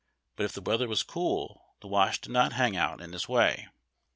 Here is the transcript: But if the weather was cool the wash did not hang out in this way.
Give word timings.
But 0.35 0.45
if 0.45 0.53
the 0.53 0.63
weather 0.63 0.87
was 0.87 1.03
cool 1.03 1.75
the 1.81 1.87
wash 1.87 2.21
did 2.21 2.31
not 2.31 2.53
hang 2.53 2.75
out 2.75 3.01
in 3.01 3.11
this 3.11 3.29
way. 3.29 3.67